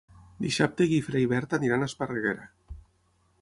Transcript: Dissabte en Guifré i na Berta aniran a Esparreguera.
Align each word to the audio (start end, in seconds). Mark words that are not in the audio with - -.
Dissabte 0.45 0.83
en 0.85 0.89
Guifré 0.93 1.21
i 1.25 1.27
na 1.27 1.31
Berta 1.33 1.59
aniran 1.59 1.85
a 1.85 1.91
Esparreguera. 1.91 2.49